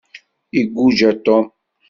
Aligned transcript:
Iguja 0.61 1.11
Tom. 1.25 1.43